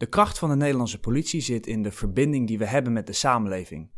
[0.00, 3.12] De kracht van de Nederlandse politie zit in de verbinding die we hebben met de
[3.12, 3.90] samenleving.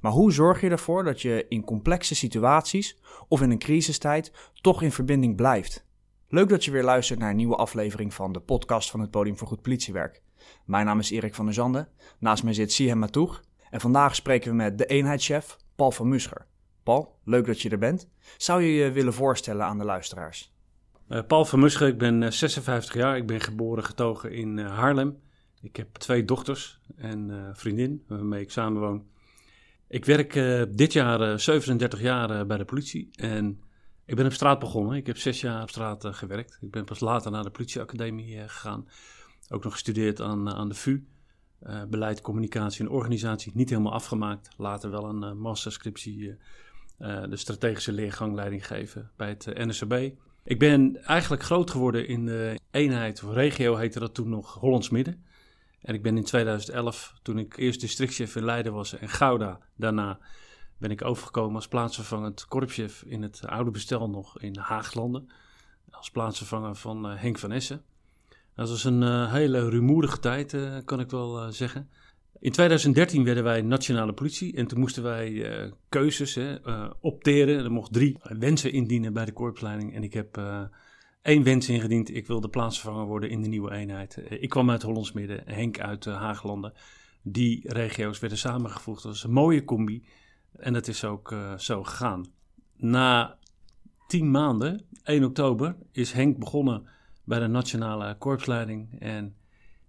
[0.00, 2.98] Maar hoe zorg je ervoor dat je in complexe situaties
[3.28, 5.86] of in een crisistijd toch in verbinding blijft?
[6.28, 9.38] Leuk dat je weer luistert naar een nieuwe aflevering van de podcast van het Podium
[9.38, 10.22] voor Goed Politiewerk.
[10.64, 11.88] Mijn naam is Erik van der Zanden,
[12.18, 16.46] naast mij zit Sihem Matoeg en vandaag spreken we met de eenheidschef Paul van Muscher.
[16.82, 18.08] Paul, leuk dat je er bent.
[18.36, 20.52] Zou je je willen voorstellen aan de luisteraars?
[21.08, 25.26] Uh, Paul van Muscher, ik ben 56 jaar, ik ben geboren getogen in uh, Haarlem.
[25.62, 29.06] Ik heb twee dochters en uh, vriendin waarmee ik samenwoon.
[29.88, 33.60] Ik werk uh, dit jaar uh, 37 jaar bij de politie en
[34.04, 34.96] ik ben op straat begonnen.
[34.96, 36.58] Ik heb zes jaar op straat gewerkt.
[36.60, 38.88] Ik ben pas later naar de politieacademie gegaan.
[39.48, 41.04] Ook nog gestudeerd aan, aan de VU.
[41.88, 43.52] beleid, communicatie en organisatie.
[43.54, 44.48] Niet helemaal afgemaakt.
[44.56, 46.36] Later wel een masterscriptie,
[46.98, 50.10] de strategische leergang leiding geven bij het NSB.
[50.44, 54.90] Ik ben eigenlijk groot geworden in de eenheid, of regio heette dat toen nog, Hollands
[54.90, 55.24] Midden.
[55.82, 60.18] En ik ben in 2011, toen ik eerst districtchef in Leiden was en Gouda, daarna
[60.78, 65.30] ben ik overgekomen als plaatsvervangend korpschef in het oude bestel nog in Haaglanden.
[65.90, 67.82] Als plaatsvervanger van uh, Henk van Essen.
[68.54, 71.88] Dat was een uh, hele rumoerige tijd, uh, kan ik wel zeggen.
[72.40, 76.56] In 2013 werden wij nationale politie en toen moesten wij keuzes hè,
[77.00, 77.64] opteren.
[77.64, 80.40] Er mocht drie wensen indienen bij de korpsleiding en ik heb
[81.22, 82.14] één wens ingediend.
[82.14, 84.16] Ik wilde plaatsvervanger worden in de nieuwe eenheid.
[84.16, 86.72] Eh, ik kwam uit Hollands Midden, Henk uit uh, Haaglanden.
[87.22, 89.02] Die regio's werden samengevoegd.
[89.02, 90.06] Dat was een mooie combi.
[90.52, 92.26] En dat is ook uh, zo gegaan.
[92.76, 93.38] Na
[94.06, 96.88] tien maanden, 1 oktober, is Henk begonnen
[97.24, 99.00] bij de nationale korpsleiding.
[99.00, 99.36] En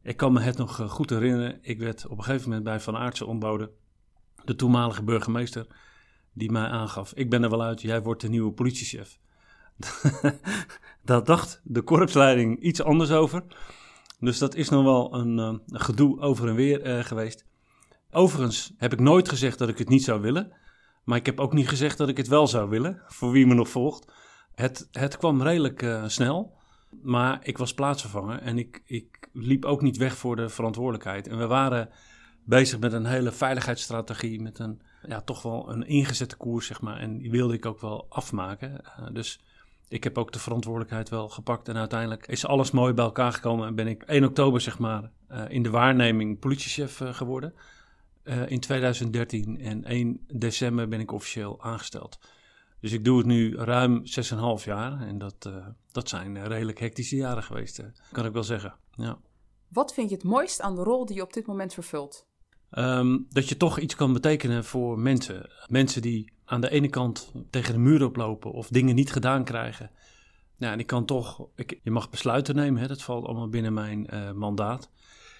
[0.02, 1.59] ik kan me het nog goed herinneren.
[1.61, 3.69] Ik werd op een gegeven moment bij Van Aartsen ontboden.
[4.45, 5.67] De toenmalige burgemeester
[6.33, 7.14] die mij aangaf.
[7.14, 9.19] Ik ben er wel uit, jij wordt de nieuwe politiechef.
[11.05, 13.44] Daar dacht de korpsleiding iets anders over.
[14.19, 17.45] Dus dat is nog wel een, uh, gedoe over en weer uh, geweest.
[18.11, 20.53] Overigens heb ik nooit gezegd dat ik het niet zou willen.
[21.03, 23.53] Maar ik heb ook niet gezegd dat ik het wel zou willen, voor wie me
[23.53, 24.11] nog volgt.
[24.55, 26.53] Het, het kwam redelijk uh, snel,
[27.02, 31.27] maar ik was plaatsvervanger en ik, ik liep ook niet weg voor de verantwoordelijkheid.
[31.27, 31.89] En we waren
[32.45, 36.98] bezig met een hele veiligheidsstrategie, met een ja, toch wel een ingezette koers, zeg maar.
[36.98, 38.82] En die wilde ik ook wel afmaken.
[39.14, 39.39] dus
[39.89, 41.67] ik heb ook de verantwoordelijkheid wel gepakt.
[41.67, 43.67] En uiteindelijk is alles mooi bij elkaar gekomen.
[43.67, 47.54] En ben ik 1 oktober, zeg maar, uh, in de waarneming politiechef uh, geworden.
[48.23, 52.20] Uh, in 2013 en 1 december ben ik officieel aangesteld.
[52.80, 54.04] Dus ik doe het nu ruim
[54.60, 55.02] 6,5 jaar.
[55.02, 55.50] En dat,
[55.92, 58.76] dat zijn redelijk hectische jaren geweest, kan ik wel zeggen.
[58.92, 59.20] Ja.
[59.67, 62.27] Wat vind je het mooist aan de rol die je op dit moment vervult?
[62.71, 65.50] Um, dat je toch iets kan betekenen voor mensen.
[65.67, 69.92] Mensen die aan de ene kant tegen de muur oplopen of dingen niet gedaan krijgen.
[70.58, 74.08] Nou, ik kan toch, ik, je mag besluiten nemen, hè, dat valt allemaal binnen mijn
[74.14, 74.89] uh, mandaat.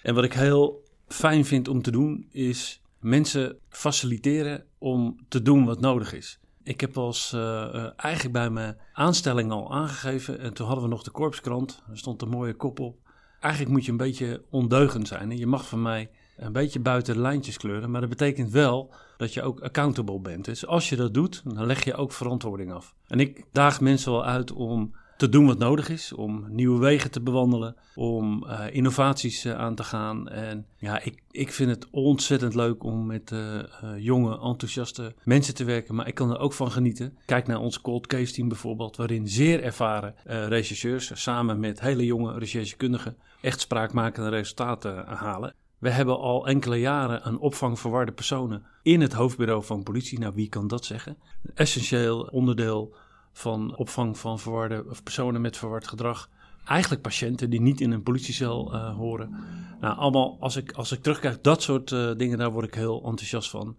[0.02, 5.64] En wat ik heel fijn vind om te doen, is mensen faciliteren om te doen
[5.64, 6.38] wat nodig is.
[6.62, 11.02] Ik heb als uh, eigenlijk bij mijn aanstelling al aangegeven, en toen hadden we nog
[11.02, 12.96] de korpskrant, er stond een mooie kop op.
[13.40, 15.30] Eigenlijk moet je een beetje ondeugend zijn.
[15.30, 17.90] En je mag van mij een beetje buiten de lijntjes kleuren.
[17.90, 20.44] Maar dat betekent wel dat je ook accountable bent.
[20.44, 22.94] Dus als je dat doet, dan leg je ook verantwoording af.
[23.06, 27.10] En ik daag mensen wel uit om te doen wat nodig is, om nieuwe wegen
[27.10, 30.28] te bewandelen, om uh, innovaties uh, aan te gaan.
[30.28, 33.60] En ja, ik, ik vind het ontzettend leuk om met uh,
[33.98, 37.18] jonge, enthousiaste mensen te werken, maar ik kan er ook van genieten.
[37.24, 42.38] Kijk naar ons cold case team bijvoorbeeld, waarin zeer ervaren rechercheurs samen met hele jonge
[42.38, 45.54] recherchekundigen echt spraakmakende resultaten halen.
[45.80, 50.18] We hebben al enkele jaren een opvang verwarde personen in het hoofdbureau van politie.
[50.18, 51.16] Nou, wie kan dat zeggen?
[51.42, 52.94] Een essentieel onderdeel
[53.32, 56.28] van opvang van verwarde of personen met verward gedrag.
[56.64, 59.34] Eigenlijk patiënten die niet in een politiecel uh, horen.
[59.80, 63.02] Nou, allemaal als ik, als ik terugkijk, dat soort uh, dingen, daar word ik heel
[63.04, 63.76] enthousiast van.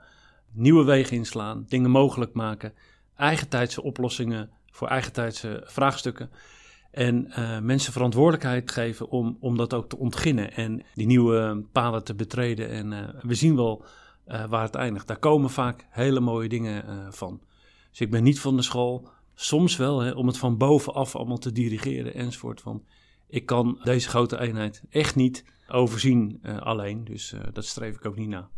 [0.51, 2.73] Nieuwe wegen inslaan, dingen mogelijk maken,
[3.15, 6.29] eigentijdse oplossingen voor eigentijdse vraagstukken.
[6.91, 12.03] En uh, mensen verantwoordelijkheid geven om, om dat ook te ontginnen en die nieuwe paden
[12.03, 12.69] te betreden.
[12.69, 13.85] En uh, we zien wel
[14.27, 15.07] uh, waar het eindigt.
[15.07, 17.41] Daar komen vaak hele mooie dingen van.
[17.89, 21.37] Dus ik ben niet van de school, soms wel, hè, om het van bovenaf allemaal
[21.37, 22.61] te dirigeren enzovoort.
[22.61, 22.85] Van,
[23.27, 28.29] ik kan deze grote eenheid echt niet overzien alleen, dus dat streef ik ook niet
[28.29, 28.49] na.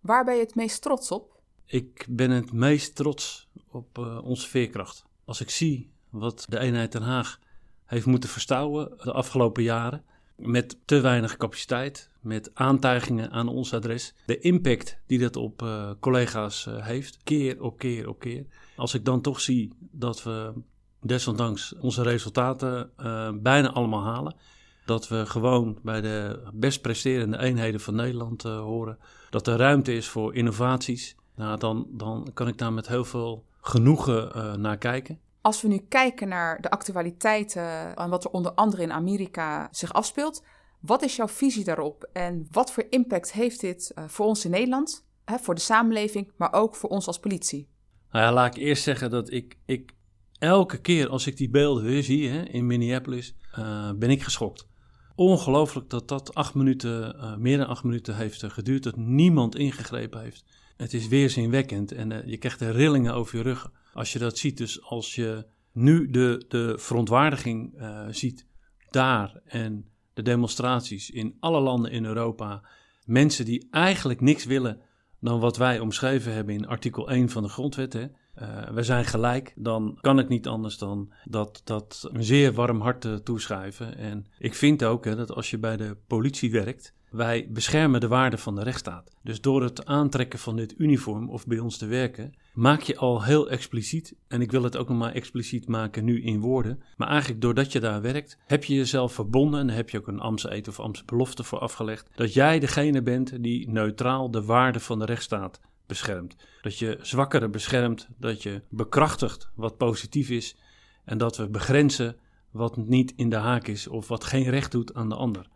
[0.00, 1.40] Waar ben je het meest trots op?
[1.64, 5.04] Ik ben het meest trots op onze veerkracht.
[5.24, 7.38] Als ik zie wat de eenheid Den Haag
[7.86, 10.04] heeft moeten verstouwen de afgelopen jaren.
[10.36, 14.14] Met te weinig capaciteit, met aantijgingen aan ons adres.
[14.26, 18.46] De impact die dat op uh, collega's uh, heeft, keer op keer op keer.
[18.76, 20.52] Als ik dan toch zie dat we
[21.00, 24.36] desondanks onze resultaten uh, bijna allemaal halen,
[24.84, 28.98] dat we gewoon bij de best presterende eenheden van Nederland horen.
[29.30, 31.16] Dat er ruimte is voor innovaties.
[31.34, 35.18] Nou, dan, dan kan ik daar met heel veel genoegen naar kijken.
[35.40, 39.92] Als we nu kijken naar de actualiteiten en wat er onder andere in Amerika zich
[39.92, 40.44] afspeelt,
[40.80, 44.50] wat is jouw visie daarop en wat voor impact heeft dit uh, voor ons in
[44.50, 47.68] Nederland, voor de samenleving, maar ook voor ons als politie?
[48.10, 49.94] Nou ja, laat ik eerst zeggen dat ik, ik
[50.38, 54.68] elke keer als ik die beelden weer zie hè, in Minneapolis, uh, ben ik geschokt.
[55.14, 60.20] Ongelooflijk dat dat acht minuten, uh, meer dan acht minuten heeft geduurd, dat niemand ingegrepen
[60.20, 60.44] heeft.
[60.80, 64.38] Het is weerzinwekkend en uh, je krijgt er rillingen over je rug als je dat
[64.38, 64.56] ziet.
[64.56, 67.74] Dus als je nu de, de verontwaardiging
[68.10, 68.46] ziet
[68.90, 72.62] daar en de demonstraties in alle landen in Europa,
[73.04, 74.80] mensen die eigenlijk niks willen
[75.20, 77.92] dan wat wij omschreven hebben in artikel 1 van de grondwet.
[77.92, 78.06] Hè.
[78.42, 82.80] Uh, we zijn gelijk, dan kan ik niet anders dan dat, dat een zeer warm
[82.80, 83.96] hart toeschrijven.
[83.96, 88.08] En ik vind ook hè, dat als je bij de politie werkt, wij beschermen de
[88.08, 89.10] waarden van de rechtsstaat.
[89.22, 93.24] Dus door het aantrekken van dit uniform of bij ons te werken, maak je al
[93.24, 97.08] heel expliciet, en ik wil het ook nog maar expliciet maken nu in woorden, maar
[97.08, 100.54] eigenlijk doordat je daar werkt, heb je jezelf verbonden en heb je ook een Amse
[100.54, 104.98] eet of Amse belofte voor afgelegd, dat jij degene bent die neutraal de waarden van
[104.98, 106.36] de rechtsstaat beschermt.
[106.62, 110.56] Dat je zwakkeren beschermt, dat je bekrachtigt wat positief is
[111.04, 112.16] en dat we begrenzen
[112.50, 115.48] wat niet in de haak is of wat geen recht doet aan de ander.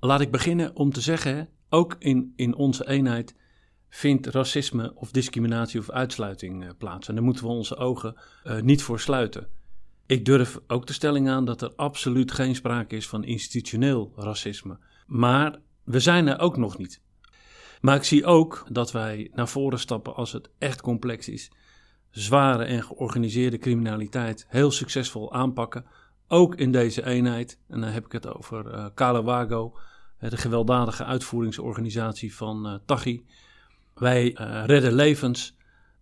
[0.00, 3.34] Laat ik beginnen om te zeggen, ook in, in onze eenheid
[3.88, 7.08] vindt racisme of discriminatie of uitsluiting uh, plaats.
[7.08, 9.48] En daar moeten we onze ogen uh, niet voor sluiten.
[10.06, 14.78] Ik durf ook de stelling aan dat er absoluut geen sprake is van institutioneel racisme.
[15.06, 17.00] Maar we zijn er ook nog niet.
[17.80, 21.50] Maar ik zie ook dat wij naar voren stappen als het echt complex is.
[22.10, 25.84] Zware en georganiseerde criminaliteit heel succesvol aanpakken.
[26.28, 27.58] Ook in deze eenheid.
[27.68, 29.76] En dan heb ik het over uh, Calawago,
[30.18, 33.26] de gewelddadige uitvoeringsorganisatie van uh, Tachi.
[33.94, 35.56] Wij uh, redden levens.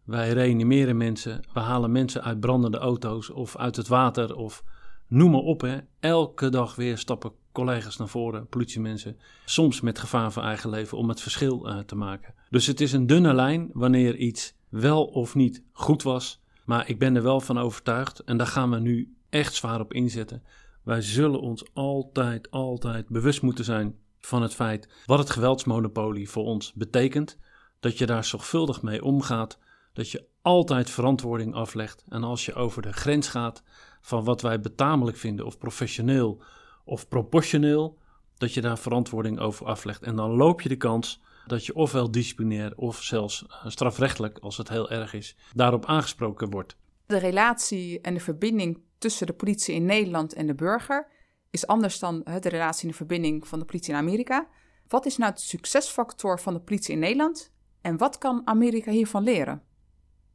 [0.04, 1.44] Wij reanimeren mensen.
[1.52, 4.64] We halen mensen uit brandende auto's of uit het water of
[5.06, 5.60] noem maar op.
[5.60, 5.78] Hè.
[6.00, 11.08] Elke dag weer stappen collega's naar voren, politiemensen, soms met gevaar voor eigen leven om
[11.08, 12.34] het verschil te maken.
[12.50, 16.98] Dus het is een dunne lijn wanneer iets wel of niet goed was, maar ik
[16.98, 20.42] ben er wel van overtuigd en daar gaan we nu echt zwaar op inzetten.
[20.82, 26.44] Wij zullen ons altijd, altijd bewust moeten zijn van het feit wat het geweldsmonopolie voor
[26.44, 27.38] ons betekent.
[27.80, 29.58] Dat je daar zorgvuldig mee omgaat,
[29.92, 32.04] dat je altijd verantwoording aflegt.
[32.08, 33.62] En als je over de grens gaat
[34.00, 36.42] van wat wij betamelijk vinden of professioneel
[36.84, 37.98] of proportioneel,
[38.36, 40.02] dat je daar verantwoording over aflegt.
[40.02, 44.56] En dan loop je de kans dat je ofwel disciplinair of zelfs eh, strafrechtelijk, als
[44.56, 46.76] het heel erg is, daarop aangesproken wordt.
[47.06, 51.08] De relatie en de verbinding tussen de politie in Nederland en de burger
[51.50, 54.48] is anders dan de relatie en de verbinding van de politie in Amerika.
[54.88, 59.22] Wat is nou de succesfactor van de politie in Nederland en wat kan Amerika hiervan
[59.22, 59.62] leren?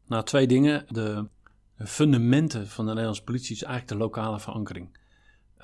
[0.06, 0.86] Nou, twee dingen.
[0.88, 1.28] De
[1.78, 5.00] fundamenten van de Nederlandse politie is eigenlijk de lokale verankering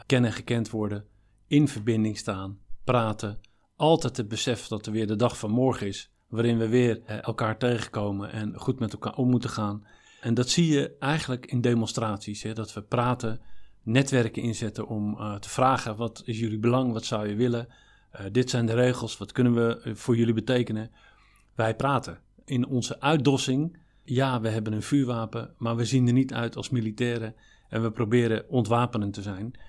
[0.06, 1.06] kennen gekend worden,
[1.48, 3.40] in verbinding staan, praten.
[3.78, 7.24] Altijd het besef dat er weer de dag van morgen is, waarin we weer eh,
[7.24, 9.88] elkaar tegenkomen en goed met elkaar om moeten gaan.
[10.22, 13.42] En dat zie je eigenlijk in demonstraties, hè, dat we praten,
[13.84, 17.68] netwerken inzetten om uh, te vragen: wat is jullie belang, wat zou je willen?
[18.14, 20.92] Uh, dit zijn de regels, wat kunnen we voor jullie betekenen?
[21.56, 22.20] Wij praten.
[22.46, 26.70] In onze uitdossing, ja, we hebben een vuurwapen, maar we zien er niet uit als
[26.70, 27.36] militairen
[27.70, 29.60] en we proberen ontwapenend te zijn.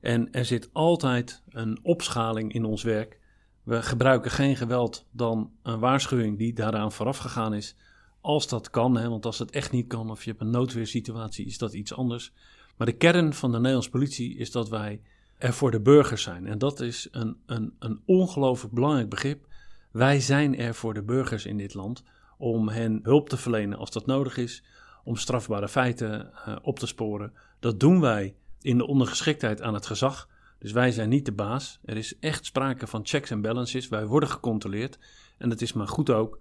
[0.00, 3.24] En er zit altijd een opschaling in ons werk.
[3.66, 7.74] We gebruiken geen geweld dan een waarschuwing die daaraan vooraf gegaan is.
[8.20, 11.46] Als dat kan, hè, want als het echt niet kan of je hebt een noodweersituatie,
[11.46, 12.32] is dat iets anders.
[12.76, 15.00] Maar de kern van de Nederlandse politie is dat wij
[15.38, 16.46] er voor de burgers zijn.
[16.46, 19.46] En dat is een, een, een ongelooflijk belangrijk begrip.
[19.90, 22.02] Wij zijn er voor de burgers in dit land
[22.38, 24.62] om hen hulp te verlenen als dat nodig is,
[25.04, 27.32] om strafbare feiten uh, op te sporen.
[27.60, 30.28] Dat doen wij in de ondergeschiktheid aan het gezag.
[30.58, 31.78] Dus wij zijn niet de baas.
[31.84, 33.88] Er is echt sprake van checks en balances.
[33.88, 34.98] Wij worden gecontroleerd.
[35.38, 36.38] En dat is maar goed ook.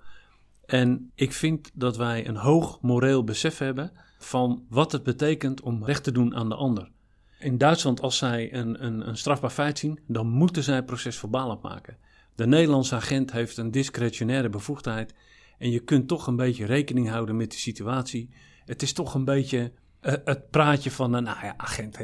[0.65, 5.85] En ik vind dat wij een hoog moreel besef hebben van wat het betekent om
[5.85, 6.91] recht te doen aan de ander.
[7.39, 11.97] In Duitsland, als zij een, een, een strafbaar feit zien, dan moeten zij procesverbaal opmaken.
[12.35, 15.13] De Nederlandse agent heeft een discretionaire bevoegdheid.
[15.57, 18.29] En je kunt toch een beetje rekening houden met de situatie.
[18.65, 19.71] Het is toch een beetje
[20.05, 21.97] het praatje van, uh, nou ja, agent,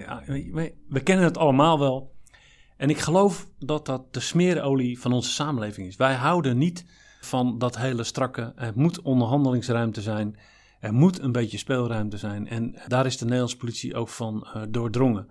[0.88, 2.16] we, kennen het allemaal wel.
[2.78, 5.96] En ik geloof dat dat de smeerolie van onze samenleving is.
[5.96, 6.86] Wij houden niet
[7.22, 10.38] van dat hele strakke, er moet onderhandelingsruimte zijn,
[10.80, 12.48] er moet een beetje speelruimte zijn.
[12.48, 15.28] En daar is de Nederlandse politie ook van uh, doordrongen.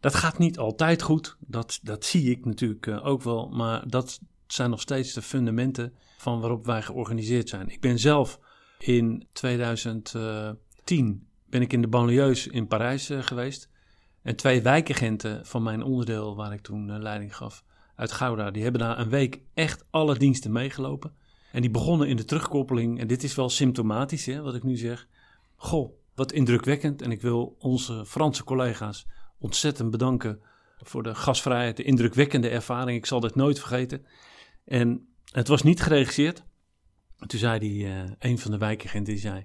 [0.00, 4.20] Dat gaat niet altijd goed, dat, dat zie ik natuurlijk eh, ook wel, maar dat
[4.46, 7.68] zijn nog steeds de fundamenten van waarop wij georganiseerd zijn.
[7.68, 8.40] Ik ben zelf
[8.78, 13.70] in 2010 ben ik in de banlieues in Parijs uh, geweest.
[14.22, 17.64] En twee wijkagenten van mijn onderdeel, waar ik toen uh, leiding gaf,
[17.94, 21.12] uit Gouda, die hebben daar een week echt alle diensten meegelopen.
[21.52, 24.76] En die begonnen in de terugkoppeling, en dit is wel symptomatisch, hè, wat ik nu
[24.76, 25.08] zeg.
[25.56, 27.02] Goh, wat indrukwekkend.
[27.02, 29.06] En ik wil onze Franse collega's
[29.38, 30.40] ontzettend bedanken
[30.78, 32.98] voor de gastvrijheid, de indrukwekkende ervaring.
[32.98, 34.06] Ik zal dit nooit vergeten.
[34.64, 36.44] En het was niet geregisseerd.
[37.26, 39.44] Toen zei die, uh, een van de wijkagenten, die zei...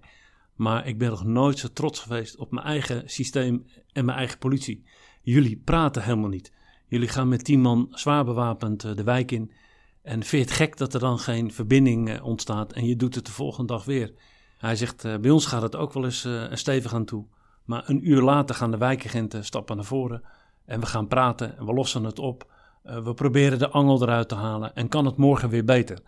[0.55, 4.37] Maar ik ben nog nooit zo trots geweest op mijn eigen systeem en mijn eigen
[4.37, 4.83] politie.
[5.21, 6.51] Jullie praten helemaal niet.
[6.87, 9.51] Jullie gaan met tien man zwaar bewapend uh, de wijk in.
[10.01, 13.25] En vind het gek dat er dan geen verbinding uh, ontstaat en je doet het
[13.25, 14.13] de volgende dag weer.
[14.57, 17.25] Hij zegt, uh, bij ons gaat het ook wel eens stevig aan toe.
[17.63, 20.23] Maar een uur later gaan de wijkagenten stappen naar voren.
[20.65, 22.51] En we gaan praten en we lossen het op.
[22.83, 25.99] we proberen de angel eruit te halen en kan het morgen weer beter.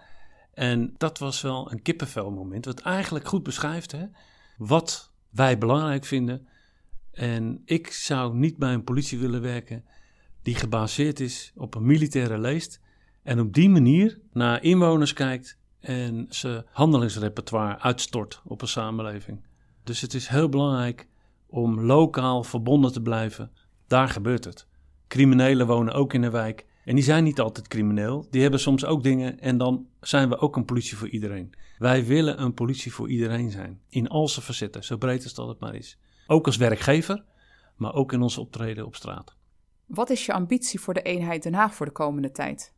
[0.53, 4.05] En dat was wel een kippenvelmoment, wat eigenlijk goed beschrijft hè,
[4.57, 6.47] wat wij belangrijk vinden.
[7.11, 9.85] En ik zou niet bij een politie willen werken
[10.45, 12.79] die gebaseerd is op een militaire leest
[13.23, 19.43] en op die manier naar inwoners kijkt en ze handelingsrepertoire uitstort op een samenleving.
[19.83, 21.07] Dus het is heel belangrijk
[21.47, 23.51] om lokaal verbonden te blijven.
[23.87, 24.67] Daar gebeurt het.
[25.07, 28.27] Criminelen wonen ook in de wijk en die zijn niet altijd crimineel.
[28.29, 31.53] Die hebben soms ook dingen en dan zijn we ook een politie voor iedereen.
[31.77, 33.81] Wij willen een politie voor iedereen zijn.
[33.89, 35.97] In al zijn facetten, zo breed als dat het maar is.
[36.27, 37.23] Ook als werkgever,
[37.75, 39.35] maar ook in ons optreden op straat.
[39.85, 42.73] Wat is je ambitie voor de eenheid Den Haag voor de komende tijd?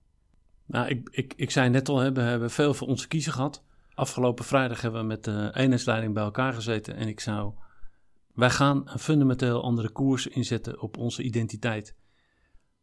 [0.65, 3.63] Nou, ik, ik, ik zei net al, we hebben veel voor onze kiezer gehad.
[3.93, 6.95] Afgelopen vrijdag hebben we met de eenheidsleiding bij elkaar gezeten.
[6.95, 7.53] En ik zou.
[8.33, 11.95] Wij gaan een fundamenteel andere koers inzetten op onze identiteit.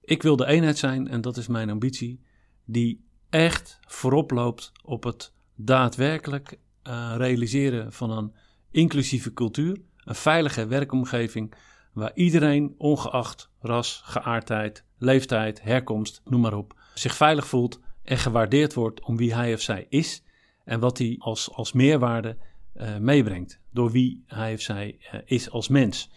[0.04, 2.20] Ik wil de eenheid zijn, en dat is mijn ambitie,
[2.64, 6.58] die echt voorop loopt op het daadwerkelijk
[6.88, 8.34] uh, realiseren van een
[8.70, 11.54] inclusieve cultuur, een veilige werkomgeving
[11.92, 18.74] waar iedereen, ongeacht ras, geaardheid, leeftijd, herkomst, noem maar op, zich veilig voelt en gewaardeerd
[18.74, 20.22] wordt om wie hij of zij is
[20.64, 22.36] en wat hij als, als meerwaarde
[22.76, 26.10] uh, meebrengt, door wie hij of zij uh, is als mens.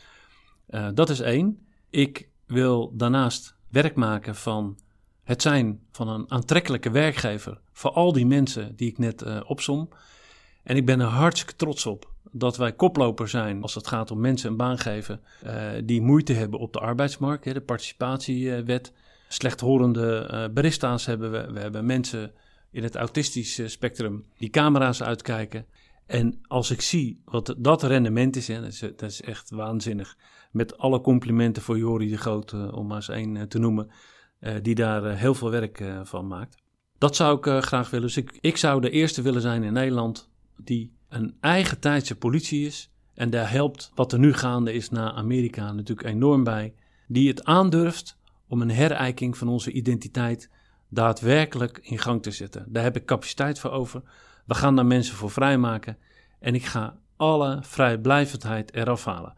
[0.94, 1.68] dat is één.
[1.90, 4.78] Ik wil daarnaast werk maken van
[5.24, 9.90] het zijn van een aantrekkelijke werkgever voor al die mensen die ik net uh, opsom.
[10.64, 14.20] En ik ben er hartstikke trots op dat wij koploper zijn als het gaat om
[14.20, 17.46] mensen een baan geven uh, die moeite hebben op de arbeidsmarkt.
[17.46, 18.94] Hè, de participatiewet.
[19.28, 21.52] Slechthorende uh, barista's hebben we.
[21.52, 22.32] We hebben mensen
[22.72, 25.66] in het autistische spectrum die camera's uitkijken.
[26.08, 28.62] En als ik zie wat dat rendement is, hè,
[28.96, 30.18] dat, is echt waanzinnig.
[30.52, 33.90] Met alle complimenten voor Jori de Groot, om maar eens één te noemen.
[34.40, 36.58] Uh, die daar heel veel werk van maakt.
[36.98, 38.06] Dat zou ik graag willen.
[38.06, 42.66] Dus ik, ik, zou de eerste willen zijn in Nederland die een eigen tijdse politie
[42.66, 42.92] is.
[43.14, 46.74] En daar helpt wat er nu gaande is naar Amerika natuurlijk enorm bij.
[47.08, 50.50] Die het aandurft om een herijking van onze identiteit
[50.90, 52.66] daadwerkelijk in gang te zetten.
[52.70, 54.02] Daar heb ik capaciteit voor over.
[54.48, 55.98] We gaan daar mensen voor vrijmaken.
[56.40, 59.34] En ik ga alle vrijblijvendheid eraf halen.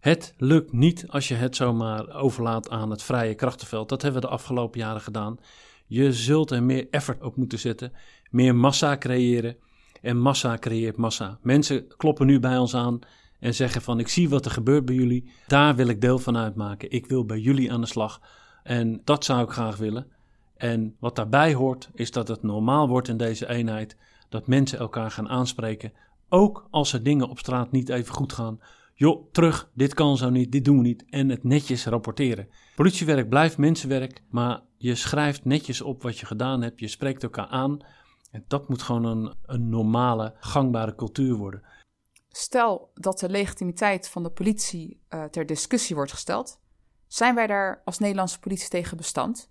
[0.00, 3.88] Het lukt niet als je het zomaar overlaat aan het vrije krachtenveld.
[3.88, 5.38] Dat hebben we de afgelopen jaren gedaan.
[5.86, 7.92] Je zult er meer effort op moeten zetten,
[8.30, 9.56] meer massa creëren.
[10.02, 11.38] En massa creëert massa.
[11.42, 12.98] Mensen kloppen nu bij ons aan
[13.40, 15.30] en zeggen van ik zie wat er gebeurt bij jullie.
[15.46, 16.90] Daar wil ik deel van uitmaken.
[16.90, 18.20] Ik wil bij jullie aan de slag.
[18.62, 20.06] En dat zou ik graag willen.
[20.56, 23.96] En wat daarbij hoort is dat het normaal wordt in deze eenheid
[24.28, 25.92] dat mensen elkaar gaan aanspreken.
[26.28, 28.60] Ook als er dingen op straat niet even goed gaan
[28.98, 31.04] joh, terug, dit kan zo niet, dit doen we niet.
[31.10, 32.48] En het netjes rapporteren.
[32.76, 37.46] Politiewerk blijft mensenwerk, maar je schrijft netjes op wat je gedaan hebt, je spreekt elkaar
[37.46, 37.78] aan.
[38.30, 41.62] En dat moet gewoon een, een normale, gangbare cultuur worden.
[42.28, 46.60] Stel dat de legitimiteit van de politie uh, ter discussie wordt gesteld.
[47.06, 49.50] Zijn wij daar als Nederlandse politie tegen bestand?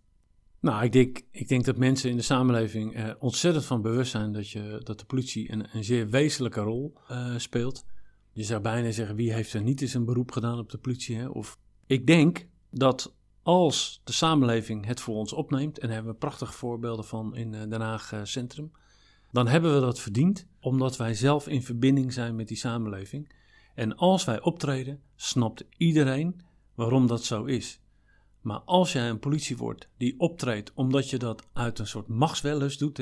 [0.68, 4.32] Nou, ik denk, ik denk dat mensen in de samenleving er ontzettend van bewust zijn
[4.32, 7.86] dat, je, dat de politie een, een zeer wezenlijke rol uh, speelt.
[8.32, 11.16] Je zou bijna zeggen, wie heeft er niet eens een beroep gedaan op de politie?
[11.16, 11.28] Hè?
[11.28, 16.20] Of ik denk dat als de samenleving het voor ons opneemt, en daar hebben we
[16.20, 18.72] prachtige voorbeelden van in eh, Den Haag eh, Centrum,
[19.32, 23.32] dan hebben we dat verdiend omdat wij zelf in verbinding zijn met die samenleving.
[23.76, 26.42] En als wij optreden, snapt iedereen
[26.76, 27.80] waarom dat zo is.
[28.48, 32.80] Maar als jij een politie wordt die optreedt omdat je dat uit een soort machtswellust
[32.80, 33.02] doet,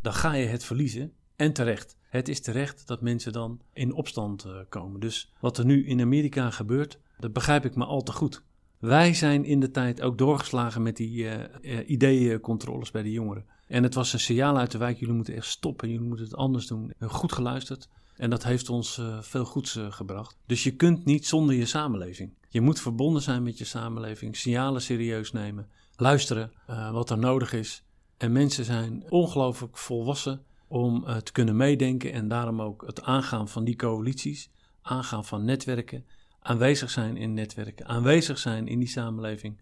[0.00, 1.96] dan ga je het verliezen en terecht.
[2.02, 5.00] Het is terecht dat mensen dan in opstand uh, komen.
[5.00, 8.42] Dus wat er nu in Amerika gebeurt, dat begrijp ik maar al te goed.
[8.78, 11.24] Wij zijn in de tijd ook doorgeslagen met die
[11.60, 13.46] uh, ideeëncontroles bij de jongeren.
[13.66, 16.36] En het was een signaal uit de wijk: jullie moeten echt stoppen, jullie moeten het
[16.36, 16.92] anders doen.
[17.00, 17.88] Goed geluisterd.
[18.16, 20.36] En dat heeft ons uh, veel goeds gebracht.
[20.46, 22.34] Dus je kunt niet zonder je samenleving.
[22.48, 26.52] Je moet verbonden zijn met je samenleving, signalen serieus nemen, luisteren
[26.92, 27.84] wat er nodig is.
[28.16, 33.64] En mensen zijn ongelooflijk volwassen om te kunnen meedenken en daarom ook het aangaan van
[33.64, 34.50] die coalities,
[34.82, 36.04] aangaan van netwerken
[36.46, 39.58] aanwezig zijn in netwerken, aanwezig zijn in die samenleving.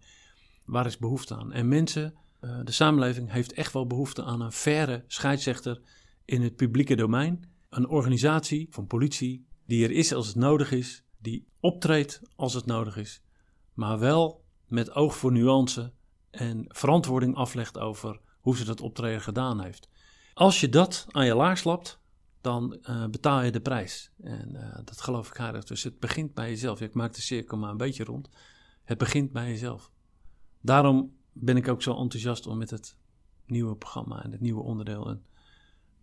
[0.65, 1.53] Waar is behoefte aan?
[1.53, 5.81] En mensen, de samenleving heeft echt wel behoefte aan een faire scheidsrechter
[6.25, 7.53] in het publieke domein.
[7.75, 12.65] Een organisatie van politie die er is als het nodig is, die optreedt als het
[12.65, 13.21] nodig is,
[13.73, 15.93] maar wel met oog voor nuance
[16.29, 19.89] en verantwoording aflegt over hoe ze dat optreden gedaan heeft.
[20.33, 21.99] Als je dat aan je laars lapt,
[22.41, 24.11] dan uh, betaal je de prijs.
[24.21, 25.63] En uh, dat geloof ik aardig.
[25.63, 26.81] Dus het begint bij jezelf.
[26.81, 28.29] Ik maak de cirkel maar een beetje rond.
[28.83, 29.91] Het begint bij jezelf.
[30.61, 32.97] Daarom ben ik ook zo enthousiast om met het
[33.45, 35.25] nieuwe programma en het nieuwe onderdeel en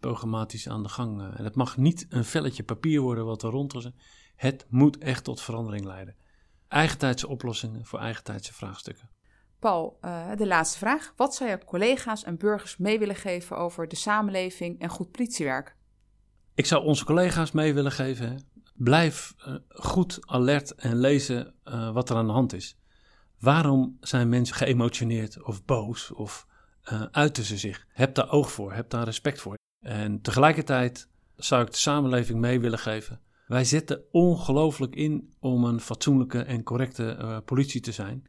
[0.02, 1.20] programmatisch aan de gang.
[1.20, 3.90] Uh, en het mag niet een velletje papier worden wat er rond is.
[4.36, 6.16] Het moet echt tot verandering leiden.
[6.68, 9.10] Eigentijdse oplossingen voor eigentijdse vraagstukken.
[9.58, 9.98] Paul,
[10.36, 11.12] de laatste vraag.
[11.16, 15.76] Wat zou je collega's en burgers mee willen geven over de samenleving en goed politiewerk?
[16.54, 18.44] Ik zou onze collega's mee willen geven.
[18.74, 22.78] Blijf uh, goed alert en lezen uh, wat er aan de hand is.
[23.38, 26.46] Waarom zijn mensen geëmotioneerd of boos of
[27.10, 27.86] uiten ze zich?
[27.88, 29.60] Heb daar oog voor, heb daar respect voor.
[29.82, 33.20] En tegelijkertijd zou ik de samenleving mee willen geven.
[33.46, 38.26] Wij zetten ongelooflijk in om een fatsoenlijke en correcte politie te zijn.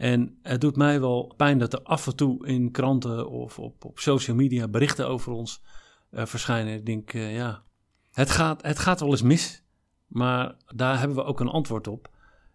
[0.00, 3.84] En het doet mij wel pijn dat er af en toe in kranten of op,
[3.84, 5.62] op social media berichten over ons
[6.10, 6.74] uh, verschijnen.
[6.74, 7.62] Ik denk, uh, ja,
[8.12, 9.62] het gaat, het gaat wel eens mis,
[10.06, 12.10] maar daar hebben we ook een antwoord op.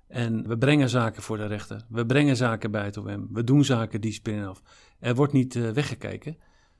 [0.07, 1.85] En we brengen zaken voor de rechter.
[1.89, 3.27] We brengen zaken bij het OM.
[3.31, 4.61] We doen zaken die spinnen af.
[4.99, 6.37] Er wordt niet uh, weggekeken.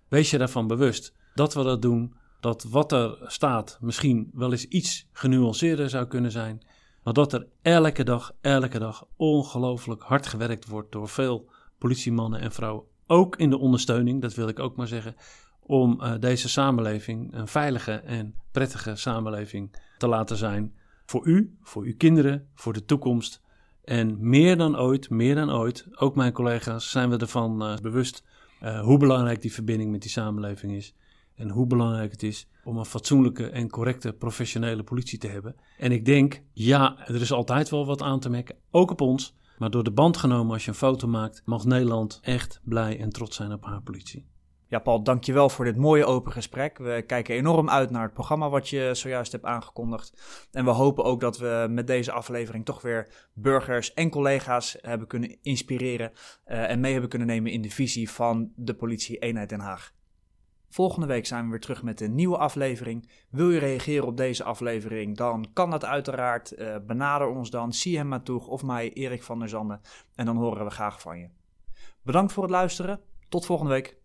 [0.08, 2.14] Wees je daarvan bewust dat we dat doen.
[2.40, 6.66] Dat wat er staat misschien wel eens iets genuanceerder zou kunnen zijn.
[7.04, 12.52] Maar dat er elke dag, elke dag ongelooflijk hard gewerkt wordt door veel politiemannen en
[12.52, 12.84] vrouwen.
[13.08, 15.16] Ook in de ondersteuning, dat wil ik ook maar zeggen
[15.60, 20.76] om uh, deze samenleving een veilige en prettige samenleving te laten zijn.
[21.06, 23.42] Voor u, voor uw kinderen, voor de toekomst.
[23.84, 28.24] En meer dan ooit, meer dan ooit, ook mijn collega's, zijn we ervan uh, bewust
[28.64, 30.96] uh, hoe belangrijk die verbinding met die samenleving is.
[31.36, 35.56] En hoe belangrijk het is om een fatsoenlijke en correcte professionele politie te hebben.
[35.78, 39.36] En ik denk, ja, er is altijd wel wat aan te merken, ook op ons.
[39.58, 43.10] Maar door de band genomen als je een foto maakt, mag Nederland echt blij en
[43.10, 44.26] trots zijn op haar politie.
[44.68, 46.78] Ja, Paul, dankjewel voor dit mooie open gesprek.
[46.78, 50.14] We kijken enorm uit naar het programma wat je zojuist hebt aangekondigd.
[50.52, 55.08] En we hopen ook dat we met deze aflevering toch weer burgers en collega's hebben
[55.08, 56.12] kunnen inspireren
[56.48, 59.94] uh, en mee hebben kunnen nemen in de visie van de politie eenheid Den Haag.
[60.76, 63.10] Volgende week zijn we weer terug met een nieuwe aflevering.
[63.30, 65.18] Wil je reageren op deze aflevering?
[65.18, 66.58] Dan kan dat uiteraard.
[66.58, 67.74] Uh, benader ons dan.
[67.74, 69.82] Zie hem maar toe of mij, Erik van der Zanden.
[70.16, 71.30] En dan horen we graag van je.
[72.02, 73.02] Bedankt voor het luisteren.
[73.30, 73.98] Tot volgende week.